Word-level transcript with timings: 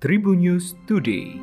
Tribun 0.00 0.40
News 0.40 0.72
Today. 0.88 1.36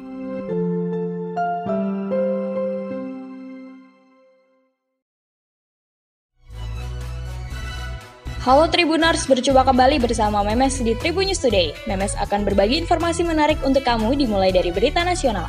Halo 8.41 8.65
Tribuners, 8.73 9.29
berjumpa 9.29 9.61
kembali 9.61 10.01
bersama 10.01 10.41
Memes 10.41 10.81
di 10.81 10.97
Tribun 10.97 11.29
News 11.29 11.37
Today. 11.37 11.69
Memes 11.85 12.17
akan 12.17 12.49
berbagi 12.49 12.81
informasi 12.81 13.21
menarik 13.29 13.61
untuk 13.61 13.85
kamu 13.85 14.17
dimulai 14.17 14.49
dari 14.49 14.73
berita 14.73 15.05
nasional. 15.05 15.45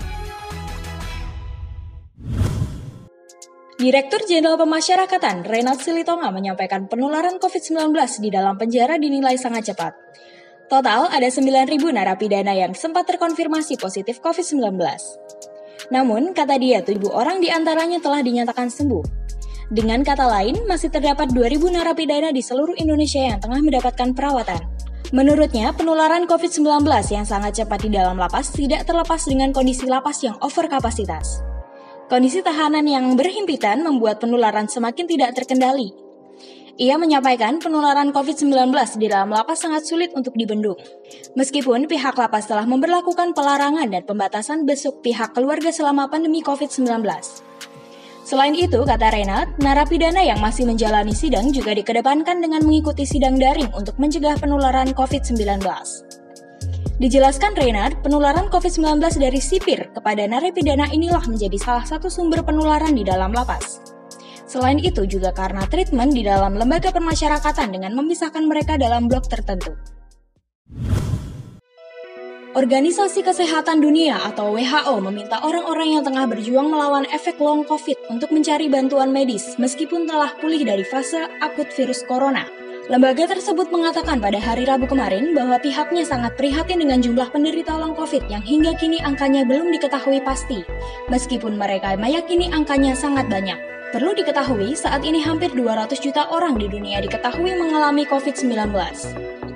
Direktur 3.80 4.20
Jenderal 4.28 4.60
Pemasyarakatan 4.60 5.48
Renat 5.48 5.80
Silitonga 5.80 6.28
menyampaikan 6.28 6.84
penularan 6.92 7.40
COVID-19 7.40 7.88
di 8.20 8.28
dalam 8.28 8.60
penjara 8.60 9.00
dinilai 9.00 9.40
sangat 9.40 9.72
cepat. 9.72 9.96
Total 10.68 11.08
ada 11.08 11.28
9.000 11.32 11.80
narapidana 11.80 12.52
yang 12.52 12.76
sempat 12.76 13.08
terkonfirmasi 13.08 13.80
positif 13.80 14.20
COVID-19. 14.20 14.76
Namun, 15.88 16.36
kata 16.36 16.60
dia, 16.60 16.84
tujuh 16.84 17.08
orang 17.08 17.40
di 17.40 17.48
antaranya 17.48 17.96
telah 18.04 18.20
dinyatakan 18.20 18.68
sembuh. 18.68 19.00
Dengan 19.72 20.04
kata 20.04 20.28
lain, 20.28 20.68
masih 20.68 20.92
terdapat 20.92 21.32
2.000 21.32 21.72
narapidana 21.72 22.36
di 22.36 22.44
seluruh 22.44 22.76
Indonesia 22.76 23.16
yang 23.16 23.40
tengah 23.40 23.64
mendapatkan 23.64 24.12
perawatan. 24.12 24.60
Menurutnya, 25.16 25.72
penularan 25.72 26.28
COVID-19 26.28 26.84
yang 27.16 27.24
sangat 27.24 27.64
cepat 27.64 27.88
di 27.88 27.90
dalam 27.96 28.20
lapas 28.20 28.52
tidak 28.52 28.84
terlepas 28.84 29.24
dengan 29.24 29.56
kondisi 29.56 29.88
lapas 29.88 30.20
yang 30.20 30.36
over 30.44 30.68
kapasitas. 30.68 31.40
Kondisi 32.12 32.44
tahanan 32.44 32.84
yang 32.84 33.16
berhimpitan 33.16 33.80
membuat 33.80 34.20
penularan 34.20 34.68
semakin 34.68 35.08
tidak 35.08 35.32
terkendali. 35.32 36.07
Ia 36.78 36.94
menyampaikan 36.94 37.58
penularan 37.58 38.14
COVID-19 38.14 38.70
di 39.02 39.10
dalam 39.10 39.34
lapas 39.34 39.66
sangat 39.66 39.82
sulit 39.82 40.14
untuk 40.14 40.38
dibendung. 40.38 40.78
Meskipun 41.34 41.90
pihak 41.90 42.14
lapas 42.14 42.46
telah 42.46 42.70
memperlakukan 42.70 43.34
pelarangan 43.34 43.90
dan 43.90 44.06
pembatasan 44.06 44.62
besuk 44.62 45.02
pihak 45.02 45.34
keluarga 45.34 45.74
selama 45.74 46.06
pandemi 46.06 46.38
COVID-19. 46.38 47.02
Selain 48.22 48.54
itu, 48.54 48.78
kata 48.86 49.10
Renat, 49.10 49.58
narapidana 49.58 50.22
yang 50.22 50.38
masih 50.38 50.70
menjalani 50.70 51.10
sidang 51.10 51.50
juga 51.50 51.74
dikedepankan 51.74 52.38
dengan 52.38 52.62
mengikuti 52.62 53.02
sidang 53.02 53.42
daring 53.42 53.74
untuk 53.74 53.98
mencegah 53.98 54.38
penularan 54.38 54.94
COVID-19. 54.94 55.58
Dijelaskan 57.02 57.58
Renard, 57.58 57.98
penularan 58.06 58.46
COVID-19 58.54 59.02
dari 59.18 59.42
sipir 59.42 59.90
kepada 59.90 60.30
narapidana 60.30 60.86
inilah 60.94 61.26
menjadi 61.26 61.58
salah 61.58 61.82
satu 61.82 62.06
sumber 62.06 62.46
penularan 62.46 62.94
di 62.94 63.02
dalam 63.02 63.34
lapas. 63.34 63.87
Selain 64.48 64.80
itu 64.80 65.04
juga 65.04 65.36
karena 65.36 65.68
treatment 65.68 66.16
di 66.16 66.24
dalam 66.24 66.56
lembaga 66.56 66.88
permasyarakatan 66.88 67.68
dengan 67.68 67.92
memisahkan 67.92 68.40
mereka 68.48 68.80
dalam 68.80 69.04
blok 69.04 69.28
tertentu. 69.28 69.76
Organisasi 72.56 73.22
Kesehatan 73.22 73.84
Dunia 73.84 74.18
atau 74.24 74.56
WHO 74.56 75.04
meminta 75.04 75.38
orang-orang 75.44 75.94
yang 75.94 76.02
tengah 76.02 76.24
berjuang 76.26 76.72
melawan 76.72 77.04
efek 77.12 77.36
long 77.38 77.62
COVID 77.62 78.08
untuk 78.08 78.32
mencari 78.32 78.72
bantuan 78.72 79.12
medis 79.12 79.54
meskipun 79.60 80.08
telah 80.08 80.32
pulih 80.40 80.64
dari 80.64 80.82
fase 80.82 81.28
akut 81.44 81.68
virus 81.76 82.02
corona. 82.08 82.48
Lembaga 82.88 83.28
tersebut 83.28 83.68
mengatakan 83.68 84.16
pada 84.16 84.40
hari 84.40 84.64
Rabu 84.64 84.88
kemarin 84.88 85.36
bahwa 85.36 85.60
pihaknya 85.60 86.08
sangat 86.08 86.40
prihatin 86.40 86.80
dengan 86.80 87.04
jumlah 87.04 87.28
penderita 87.28 87.76
long 87.76 87.92
COVID 87.92 88.32
yang 88.32 88.40
hingga 88.40 88.72
kini 88.80 88.96
angkanya 89.04 89.44
belum 89.44 89.68
diketahui 89.76 90.24
pasti, 90.24 90.64
meskipun 91.12 91.52
mereka 91.60 92.00
meyakini 92.00 92.48
angkanya 92.48 92.96
sangat 92.96 93.28
banyak. 93.28 93.77
Perlu 93.88 94.12
diketahui, 94.12 94.76
saat 94.76 95.00
ini 95.00 95.16
hampir 95.24 95.48
200 95.56 95.96
juta 95.96 96.28
orang 96.28 96.60
di 96.60 96.68
dunia 96.68 97.00
diketahui 97.00 97.56
mengalami 97.56 98.04
COVID-19. 98.04 98.68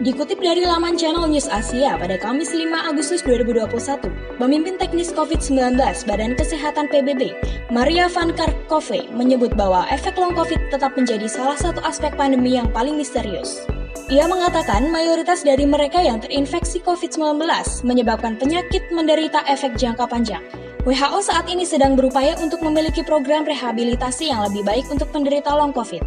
Dikutip 0.01 0.41
dari 0.41 0.65
laman 0.65 0.97
channel 0.97 1.29
News 1.29 1.53
Asia 1.53 2.01
pada 2.01 2.17
Kamis 2.17 2.49
5 2.57 2.73
Agustus 2.73 3.21
2021, 3.29 4.01
pemimpin 4.41 4.81
teknis 4.81 5.13
COVID-19 5.13 5.77
Badan 6.09 6.33
Kesehatan 6.33 6.89
PBB, 6.89 7.37
Maria 7.69 8.09
Van 8.09 8.33
Kerkhove 8.33 9.05
menyebut 9.13 9.53
bahwa 9.53 9.85
efek 9.93 10.17
long 10.17 10.33
COVID 10.33 10.73
tetap 10.73 10.97
menjadi 10.97 11.29
salah 11.29 11.61
satu 11.61 11.85
aspek 11.85 12.17
pandemi 12.17 12.57
yang 12.57 12.73
paling 12.73 12.97
misterius. 12.97 13.69
Ia 14.09 14.25
mengatakan 14.25 14.89
mayoritas 14.89 15.45
dari 15.45 15.69
mereka 15.69 16.01
yang 16.01 16.25
terinfeksi 16.25 16.81
COVID-19 16.81 17.37
menyebabkan 17.85 18.41
penyakit 18.41 18.89
menderita 18.97 19.45
efek 19.45 19.77
jangka 19.77 20.09
panjang. 20.09 20.41
WHO 20.83 21.23
saat 21.23 21.47
ini 21.47 21.63
sedang 21.63 21.95
berupaya 21.95 22.35
untuk 22.43 22.59
memiliki 22.59 23.07
program 23.07 23.47
rehabilitasi 23.47 24.35
yang 24.35 24.43
lebih 24.51 24.67
baik 24.67 24.83
untuk 24.91 25.15
penderita 25.15 25.55
long 25.55 25.71
COVID. 25.71 26.03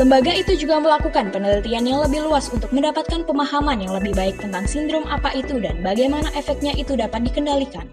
Lembaga 0.00 0.32
itu 0.32 0.56
juga 0.56 0.80
melakukan 0.80 1.28
penelitian 1.28 1.84
yang 1.84 2.00
lebih 2.00 2.24
luas 2.24 2.48
untuk 2.48 2.72
mendapatkan 2.72 3.20
pemahaman 3.28 3.84
yang 3.84 3.92
lebih 3.92 4.16
baik 4.16 4.40
tentang 4.40 4.64
sindrom 4.64 5.04
apa 5.12 5.28
itu 5.36 5.60
dan 5.60 5.84
bagaimana 5.84 6.32
efeknya 6.32 6.72
itu 6.72 6.96
dapat 6.96 7.20
dikendalikan. 7.20 7.84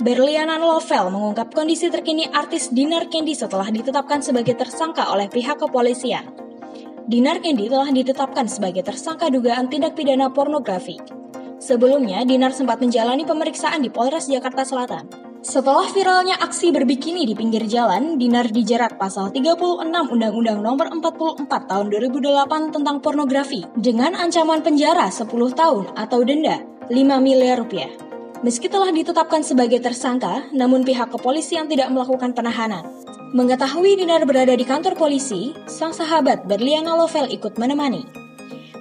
Berliana 0.00 0.56
Lovel 0.56 1.12
mengungkap 1.12 1.52
kondisi 1.52 1.92
terkini 1.92 2.24
artis 2.32 2.72
Dinar 2.72 3.12
Kendi 3.12 3.36
setelah 3.36 3.68
ditetapkan 3.68 4.24
sebagai 4.24 4.56
tersangka 4.56 5.12
oleh 5.12 5.28
pihak 5.28 5.60
kepolisian. 5.60 6.24
Dinar 7.04 7.44
Kendi 7.44 7.68
telah 7.68 7.92
ditetapkan 7.92 8.48
sebagai 8.48 8.80
tersangka 8.80 9.28
dugaan 9.28 9.68
tindak 9.68 9.92
pidana 9.92 10.32
pornografi. 10.32 10.96
Sebelumnya, 11.58 12.22
Dinar 12.22 12.54
sempat 12.54 12.78
menjalani 12.78 13.26
pemeriksaan 13.26 13.82
di 13.82 13.90
Polres 13.90 14.30
Jakarta 14.30 14.62
Selatan. 14.62 15.10
Setelah 15.38 15.86
viralnya 15.90 16.34
aksi 16.38 16.74
berbikini 16.74 17.26
di 17.26 17.34
pinggir 17.34 17.66
jalan, 17.66 18.18
Dinar 18.18 18.50
dijerat 18.50 18.98
pasal 18.98 19.30
36 19.30 19.58
Undang-Undang 19.86 20.58
Nomor 20.62 20.90
44 20.90 21.46
Tahun 21.46 21.86
2008 21.90 22.74
tentang 22.74 22.98
pornografi 22.98 23.62
dengan 23.78 24.18
ancaman 24.18 24.62
penjara 24.62 25.10
10 25.10 25.30
tahun 25.54 25.84
atau 25.94 26.20
denda 26.26 26.62
5 26.90 26.94
miliar 27.22 27.62
rupiah. 27.62 27.90
Meski 28.42 28.70
telah 28.70 28.90
ditetapkan 28.94 29.42
sebagai 29.42 29.82
tersangka, 29.82 30.46
namun 30.54 30.86
pihak 30.86 31.10
kepolisian 31.10 31.66
tidak 31.66 31.90
melakukan 31.90 32.34
penahanan. 32.34 32.86
Mengetahui 33.34 33.98
Dinar 33.98 34.22
berada 34.26 34.54
di 34.54 34.62
kantor 34.62 34.94
polisi, 34.94 35.54
sang 35.66 35.90
sahabat 35.94 36.46
Berliana 36.46 36.94
Lovel 36.94 37.30
ikut 37.30 37.58
menemani. 37.58 38.17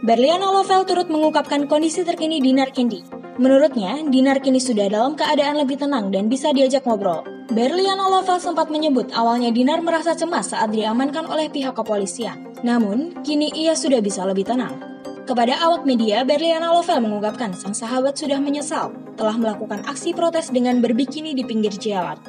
Berliana 0.05 0.53
Lovel 0.53 0.85
turut 0.85 1.09
mengungkapkan 1.09 1.65
kondisi 1.65 2.05
terkini 2.05 2.37
Dinar 2.37 2.69
Kendi. 2.69 3.01
Menurutnya, 3.41 3.97
Dinar 4.05 4.37
kini 4.45 4.61
sudah 4.61 4.85
dalam 4.93 5.17
keadaan 5.17 5.57
lebih 5.57 5.81
tenang 5.81 6.13
dan 6.13 6.29
bisa 6.29 6.53
diajak 6.53 6.85
ngobrol. 6.85 7.25
Berliana 7.49 8.05
Lovel 8.05 8.37
sempat 8.37 8.69
menyebut 8.69 9.09
awalnya 9.17 9.49
Dinar 9.49 9.81
merasa 9.81 10.13
cemas 10.13 10.53
saat 10.53 10.69
diamankan 10.69 11.25
oleh 11.25 11.49
pihak 11.49 11.73
kepolisian. 11.73 12.53
Namun, 12.61 13.25
kini 13.25 13.49
ia 13.57 13.73
sudah 13.73 13.97
bisa 13.97 14.21
lebih 14.21 14.45
tenang. 14.45 14.77
Kepada 15.25 15.57
awak 15.65 15.81
media, 15.81 16.21
Berliana 16.21 16.77
Lovel 16.77 17.01
mengungkapkan 17.01 17.57
sang 17.57 17.73
sahabat 17.73 18.21
sudah 18.21 18.37
menyesal 18.37 18.93
telah 19.17 19.33
melakukan 19.33 19.81
aksi 19.89 20.13
protes 20.13 20.53
dengan 20.53 20.77
berbikini 20.77 21.33
di 21.33 21.41
pinggir 21.41 21.73
jalan. 21.73 22.21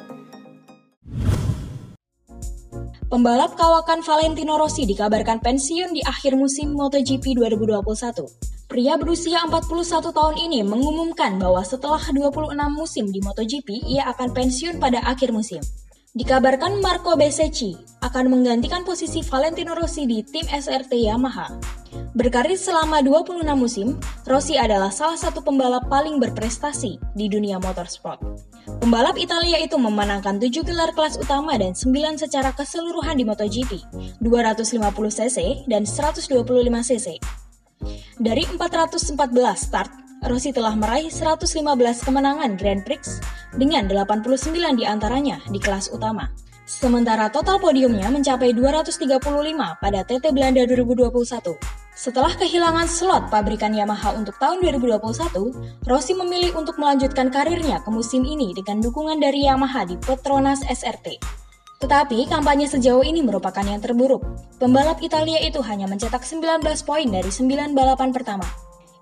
Pembalap 3.09 3.57
kawakan 3.57 4.05
Valentino 4.05 4.61
Rossi 4.61 4.85
dikabarkan 4.85 5.41
pensiun 5.41 5.97
di 5.97 6.01
akhir 6.05 6.37
musim 6.37 6.77
MotoGP 6.77 7.41
2021. 7.41 8.69
Pria 8.69 9.01
berusia 9.01 9.41
41 9.49 10.13
tahun 10.13 10.37
ini 10.37 10.61
mengumumkan 10.61 11.41
bahwa 11.41 11.65
setelah 11.65 11.97
26 11.97 12.53
musim 12.69 13.09
di 13.09 13.17
MotoGP, 13.25 13.81
ia 13.89 14.05
akan 14.13 14.29
pensiun 14.29 14.77
pada 14.77 15.01
akhir 15.01 15.33
musim. 15.33 15.57
Dikabarkan 16.13 16.85
Marco 16.85 17.17
Bezzecchi 17.17 17.73
akan 18.05 18.29
menggantikan 18.29 18.85
posisi 18.85 19.25
Valentino 19.25 19.73
Rossi 19.73 20.05
di 20.05 20.21
tim 20.21 20.45
SRT 20.45 21.09
Yamaha. 21.09 21.49
Berkarir 22.13 22.61
selama 22.61 23.01
26 23.01 23.41
musim, 23.57 23.97
Rossi 24.29 24.53
adalah 24.53 24.93
salah 24.93 25.17
satu 25.17 25.41
pembalap 25.41 25.89
paling 25.89 26.21
berprestasi 26.21 27.01
di 27.17 27.25
dunia 27.25 27.57
motorsport. 27.57 28.48
Pembalap 28.79 29.19
Italia 29.19 29.59
itu 29.59 29.75
memenangkan 29.75 30.39
7 30.39 30.63
gelar 30.63 30.95
kelas 30.95 31.19
utama 31.19 31.59
dan 31.59 31.75
9 31.75 32.15
secara 32.15 32.55
keseluruhan 32.55 33.19
di 33.19 33.27
MotoGP, 33.27 33.75
250cc 34.23 35.67
dan 35.67 35.83
125cc. 35.83 37.19
Dari 38.23 38.43
414 38.47 39.19
start, 39.59 39.91
Rossi 40.23 40.55
telah 40.55 40.79
meraih 40.79 41.11
115 41.11 41.59
kemenangan 42.07 42.55
Grand 42.55 42.79
Prix 42.87 43.19
dengan 43.59 43.83
89 43.91 44.79
di 44.79 44.87
antaranya 44.87 45.43
di 45.51 45.59
kelas 45.59 45.91
utama. 45.91 46.31
Sementara 46.63 47.27
total 47.27 47.59
podiumnya 47.59 48.07
mencapai 48.07 48.55
235 48.55 49.19
pada 49.83 49.99
TT 50.07 50.31
Belanda 50.31 50.63
2021. 50.63 51.78
Setelah 51.99 52.31
kehilangan 52.31 52.87
slot 52.87 53.27
pabrikan 53.27 53.75
Yamaha 53.75 54.15
untuk 54.15 54.39
tahun 54.39 54.63
2021, 54.63 55.83
Rossi 55.83 56.15
memilih 56.15 56.55
untuk 56.55 56.79
melanjutkan 56.79 57.27
karirnya 57.27 57.83
ke 57.83 57.91
musim 57.91 58.23
ini 58.23 58.55
dengan 58.55 58.79
dukungan 58.79 59.19
dari 59.19 59.43
Yamaha 59.43 59.83
di 59.83 59.99
Petronas 59.99 60.63
SRT. 60.63 61.19
Tetapi 61.83 62.31
kampanye 62.31 62.71
sejauh 62.71 63.03
ini 63.03 63.19
merupakan 63.19 63.67
yang 63.67 63.83
terburuk. 63.83 64.23
Pembalap 64.63 65.03
Italia 65.03 65.43
itu 65.43 65.59
hanya 65.59 65.91
mencetak 65.91 66.23
19 66.23 66.63
poin 66.87 67.07
dari 67.11 67.27
9 67.27 67.75
balapan 67.75 68.15
pertama. 68.15 68.47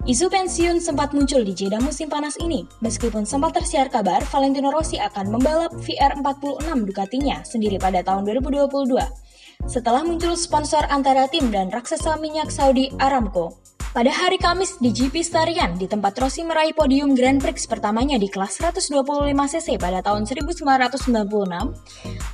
Isu 0.09 0.33
pensiun 0.33 0.81
sempat 0.81 1.13
muncul 1.13 1.45
di 1.45 1.53
jeda 1.53 1.77
musim 1.77 2.09
panas 2.09 2.33
ini, 2.41 2.65
meskipun 2.81 3.29
sempat 3.29 3.61
tersiar 3.61 3.93
kabar 3.93 4.25
Valentino 4.25 4.73
Rossi 4.73 4.97
akan 4.97 5.37
membalap 5.37 5.69
VR46 5.85 6.65
Ducatinya 6.81 7.45
sendiri 7.45 7.77
pada 7.77 8.01
tahun 8.01 8.25
2022. 8.25 9.26
Setelah 9.65 10.05
muncul 10.05 10.37
sponsor 10.37 10.85
antara 10.93 11.25
tim 11.25 11.49
dan 11.49 11.73
raksasa 11.73 12.21
minyak 12.21 12.53
Saudi 12.53 12.93
Aramco, 13.01 13.57
Pada 13.97 14.13
hari 14.13 14.37
Kamis 14.37 14.77
di 14.77 14.93
GP 14.93 15.25
Starian, 15.25 15.73
di 15.73 15.89
tempat 15.89 16.13
Rossi 16.21 16.45
meraih 16.45 16.77
podium 16.77 17.17
Grand 17.17 17.41
Prix 17.41 17.65
pertamanya 17.65 18.21
di 18.21 18.29
kelas 18.29 18.61
125cc 18.61 19.81
pada 19.81 20.05
tahun 20.05 20.29
1996, 20.29 20.61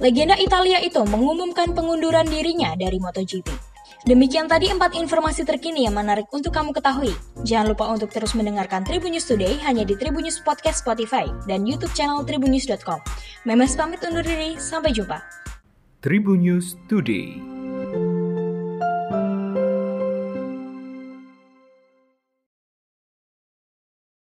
legenda 0.03 0.35
Italia 0.35 0.83
itu 0.83 0.99
mengumumkan 1.07 1.71
pengunduran 1.71 2.27
dirinya 2.27 2.75
dari 2.75 2.99
MotoGP. 2.99 3.47
Demikian 4.03 4.51
tadi 4.51 4.67
empat 4.67 4.99
informasi 4.99 5.47
terkini 5.47 5.87
yang 5.87 5.95
menarik 5.95 6.27
untuk 6.35 6.51
kamu 6.51 6.75
ketahui. 6.75 7.15
Jangan 7.47 7.71
lupa 7.71 7.87
untuk 7.87 8.11
terus 8.11 8.35
mendengarkan 8.35 8.83
Tribun 8.83 9.15
News 9.15 9.23
Today 9.23 9.55
hanya 9.63 9.87
di 9.87 9.95
Tribun 9.95 10.27
News 10.27 10.43
Podcast 10.43 10.83
Spotify 10.83 11.31
dan 11.47 11.63
YouTube 11.63 11.95
channel 11.95 12.27
tribunnews.com. 12.27 12.99
Memes 13.47 13.79
pamit 13.79 14.03
undur 14.03 14.27
diri, 14.27 14.59
sampai 14.59 14.91
jumpa. 14.91 15.42
Tribun 16.03 16.43
News 16.43 16.75
Today. 16.91 17.52